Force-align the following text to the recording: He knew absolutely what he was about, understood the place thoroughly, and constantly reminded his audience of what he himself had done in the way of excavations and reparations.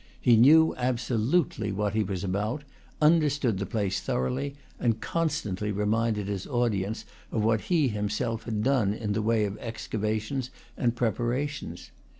He 0.19 0.35
knew 0.35 0.73
absolutely 0.77 1.71
what 1.71 1.93
he 1.93 2.01
was 2.03 2.23
about, 2.23 2.63
understood 2.99 3.59
the 3.59 3.67
place 3.67 3.99
thoroughly, 4.01 4.55
and 4.79 4.99
constantly 4.99 5.71
reminded 5.71 6.27
his 6.27 6.47
audience 6.47 7.05
of 7.31 7.43
what 7.43 7.61
he 7.69 7.87
himself 7.89 8.45
had 8.45 8.63
done 8.63 8.95
in 8.95 9.13
the 9.13 9.21
way 9.21 9.45
of 9.45 9.59
excavations 9.59 10.49
and 10.75 10.99
reparations. 10.99 11.91